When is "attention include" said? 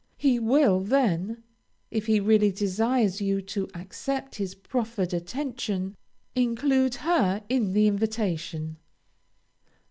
5.13-6.95